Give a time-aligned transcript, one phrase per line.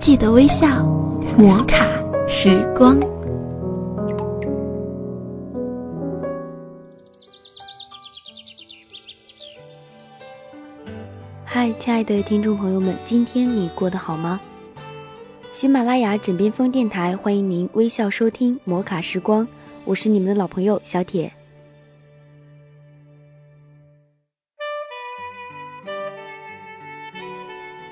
[0.00, 0.82] 记得微笑，
[1.36, 1.86] 摩卡
[2.26, 2.98] 时光。
[11.44, 14.40] 嗨，亲爱的听众朋友们，今天你过得好吗？
[15.52, 19.46] 喜马拉雅枕边风电台欢迎您微笑收听摩卡时光，
[19.84, 21.30] 我是你们的老朋友小铁。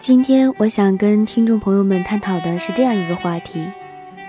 [0.01, 3.61] 今天我想跟听众朋友们探讨的是这样一个话题：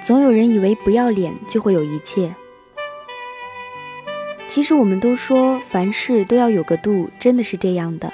[0.03, 2.33] 总有人以为不要脸就会有一切。
[4.47, 8.11] 其实我们都说凡事都要有个度，真的是这样的。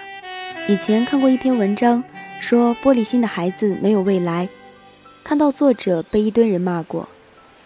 [0.68, 2.04] 以前看过一篇文章，
[2.42, 4.50] 说玻璃心的孩子没有未来。
[5.24, 7.08] 看到作者被一堆人骂过，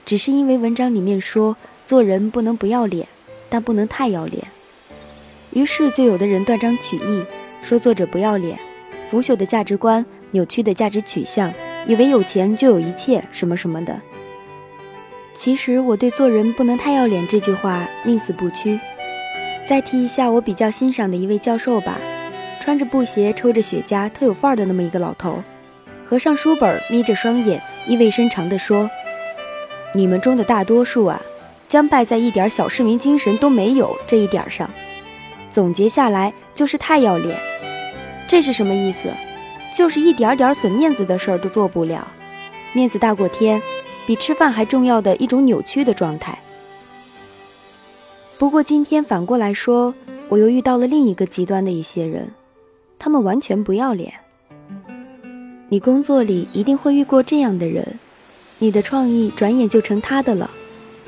[0.05, 3.08] 只是因为文章里面说做人不能不要脸，
[3.49, 4.48] 但不能太要脸。
[5.52, 7.26] 于是就有的人断章取义，
[7.63, 8.58] 说作者不要脸。
[9.09, 11.52] 腐朽的价值观，扭曲的价值取向，
[11.88, 13.99] 以为有钱就有一切，什么什么的。
[15.38, 18.80] 其实我对“做人不能太要脸”这句话宁死不屈。
[19.68, 21.98] 再提一下我比较欣赏的一位教授吧，
[22.60, 25.41] 穿着布鞋，抽着雪茄，特有范儿的那么一个老头，
[26.05, 28.90] 合上书本，眯着双眼，意味深长地说
[29.96, 31.21] ：“你们中的大多数啊，
[31.68, 34.70] 将败在一点小市民精神都没有这一点上。
[35.52, 37.35] 总结下来就是太要脸。”
[38.30, 39.10] 这是什么意思？
[39.76, 42.08] 就是一点点损面子的事儿都做不了，
[42.74, 43.60] 面子大过天，
[44.05, 46.38] 比吃饭还重要的一种扭曲的状态。
[48.38, 49.91] 不过今天反过来说，
[50.27, 52.30] 我又遇到了另一个极端的一些人，
[52.99, 54.13] 他们完全不要脸。
[55.70, 57.99] 你工作里一定会遇过这样的人，
[58.60, 60.48] 你的创意转眼就成他的了，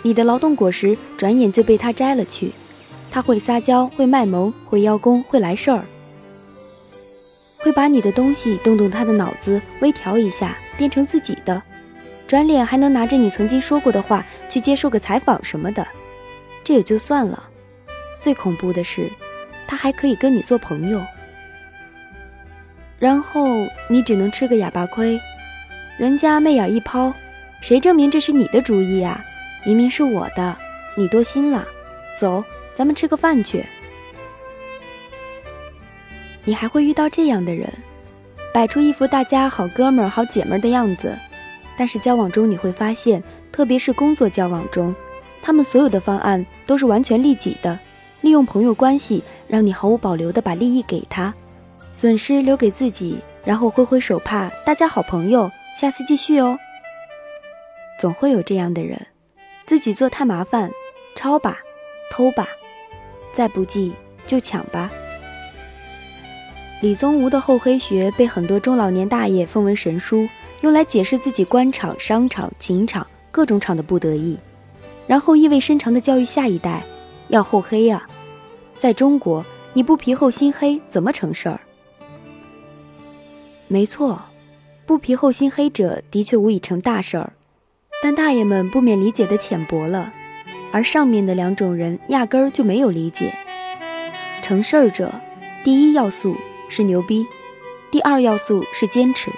[0.01, 2.51] 你的劳动果实转眼就被他摘了去。
[3.11, 5.83] 他会撒娇，会卖萌，会邀功，会来事儿。
[7.63, 11.61] 会把你的东西动动他的脑子，微调一下，变成自己的，
[12.27, 15.87] 转脸还能拿着你曾经说过的话去接受个采访什么的，
[16.63, 17.43] 这也就算了。
[18.19, 19.07] 最恐怖的是，
[19.67, 21.01] 他还可以跟你做朋友，
[22.99, 25.19] 然后你只能吃个哑巴亏。
[25.97, 27.13] 人家媚眼一抛，
[27.61, 29.23] 谁证明这是你的主意啊？
[29.65, 30.57] 明明是我的，
[30.95, 31.67] 你多心了。
[32.19, 33.63] 走，咱们吃个饭去。
[36.43, 37.71] 你还会遇到这样的人，
[38.53, 41.15] 摆出一副大家好哥们儿、好姐们儿的样子，
[41.77, 43.21] 但是交往中你会发现，
[43.51, 44.93] 特别是工作交往中，
[45.41, 47.77] 他们所有的方案都是完全利己的，
[48.21, 51.31] 利用朋友关系让你毫无保留的把利益给他，
[51.93, 56.57] 损失留给自己，然后挥挥手帕，大家好朋友，下次继续哦。
[57.99, 58.99] 总会有这样的人，
[59.67, 60.71] 自己做太麻烦，
[61.13, 61.59] 抄吧，
[62.09, 62.47] 偷吧，
[63.31, 63.93] 再不济
[64.25, 64.89] 就抢吧。
[66.81, 70.27] 李宗吾的厚黑学被很多中老年大爷奉为神书，
[70.61, 74.35] 用来解释自己官场、商场、情场各种场的不得意，
[75.05, 76.83] 然后意味深长地教育下一代：
[77.27, 78.07] 要厚黑呀！
[78.79, 81.59] 在中国，你不皮厚心黑怎么成事儿？
[83.67, 84.19] 没错，
[84.87, 87.31] 不皮厚心黑者的确无以成大事儿，
[88.01, 90.11] 但大爷们不免理解的浅薄了，
[90.71, 93.31] 而上面的两种人压根儿就没有理解。
[94.41, 95.13] 成事儿者，
[95.63, 96.35] 第一要素。
[96.71, 97.27] 是牛逼，
[97.91, 99.29] 第二要素是坚持，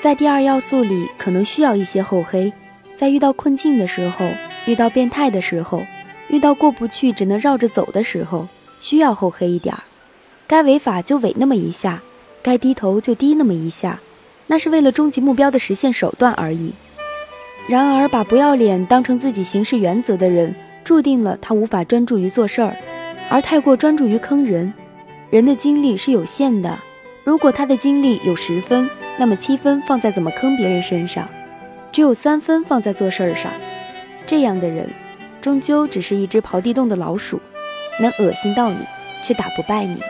[0.00, 2.52] 在第二要素里可能需要一些厚黑，
[2.96, 4.26] 在遇到困境的时候，
[4.66, 5.80] 遇到变态的时候，
[6.26, 8.48] 遇到过不去只能绕着走的时候，
[8.80, 9.84] 需要厚黑一点儿，
[10.48, 12.02] 该违法就违那么一下，
[12.42, 14.00] 该低头就低那么一下，
[14.48, 16.72] 那是为了终极目标的实现手段而已。
[17.68, 20.52] 然而，把不要脸当成自己行事原则的人，
[20.84, 22.76] 注定了他无法专注于做事儿，
[23.30, 24.74] 而太过专注于坑人。
[25.28, 26.78] 人的精力是有限的，
[27.24, 28.88] 如果他的精力有十分，
[29.18, 31.28] 那么七分放在怎么坑别人身上，
[31.90, 33.50] 只有三分放在做事儿上。
[34.24, 34.88] 这样的人，
[35.40, 37.40] 终究只是一只刨地洞的老鼠，
[38.00, 38.76] 能恶心到你，
[39.26, 40.00] 却打不败你。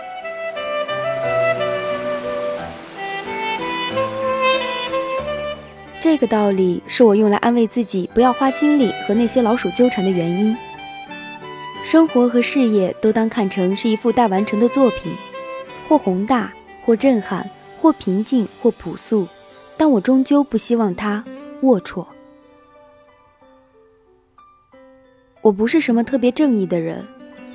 [5.99, 10.57] 这个道理是我用来安慰自己不要花精力和那些老鼠纠缠的原因。
[11.97, 15.11] 生活和事业都当看成是一幅待完成的作品，
[15.89, 16.53] 或宏大，
[16.85, 17.49] 或震撼，
[17.81, 19.27] 或平静，或朴素，
[19.79, 21.25] 但我终究不希望它
[21.63, 22.07] 龌龊。
[25.41, 27.03] 我不是什么特别正义的人，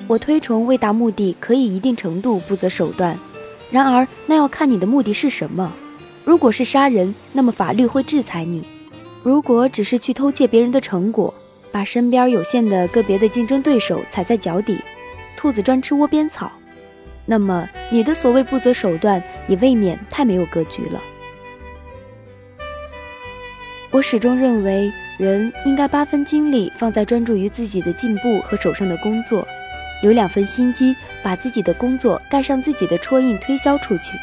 [0.08, 3.16] 我推崇为达目的可以一定程度不择手段，
[3.70, 5.72] 然而那要看你的目的是什么。
[6.26, 8.64] 如果是杀人，那么法律会制裁你；
[9.22, 11.32] 如果只是去偷窃别人的成果，
[11.72, 14.78] 把身边有限的个别的竞争对手踩在脚底，
[15.38, 16.52] 兔子专吃窝边草，
[17.26, 21.02] 那么你的所谓不择手段也未免太没有格局了。
[23.92, 29.46] 我始终认为，人应该八分精力放在专注于自己的进步和手上的工作，
[30.02, 34.14] 留两分心机把自己的工作盖上自己的戳印推销出去，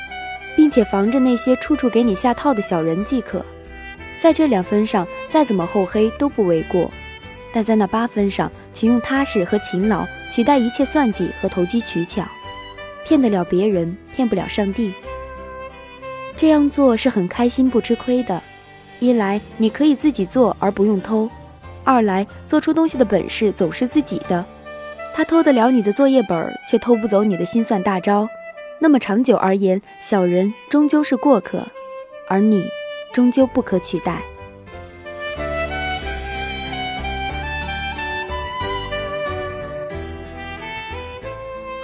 [0.57, 3.45] 并且防着那些处处给你下套的小人即可。
[4.21, 6.91] 在这两分上，再怎么厚黑都不为过。
[7.53, 12.23] 但在那八分上，请用踏实和勤劳取代一切算计和投机取巧，
[13.07, 14.93] 骗得了别人，骗不了上帝。
[16.37, 18.41] 这样做是很开心不吃亏的。
[19.01, 21.31] 一来你可以自己做而不用偷，
[21.85, 24.45] 二来做出东西的本事总是自己的。
[25.15, 28.29] 他偷得了你的作业本，却偷不走你的心算大招。
[28.81, 31.67] 那么长久而言，小人终究是过客，
[32.29, 32.65] 而你
[33.13, 34.23] 终究不可取代。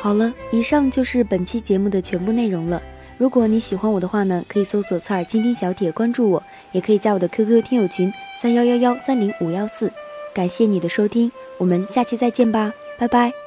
[0.04, 2.82] 好了，以上就是本期节目的全部内容了。
[3.16, 6.42] 如果你喜欢我的话呢，可以搜索“侧耳倾听小铁”关注我，
[6.72, 9.90] 也可以加我的 QQ 听友群三幺幺幺三零五幺四。
[10.34, 13.43] 感谢你的收听，我们下期再见吧，拜拜。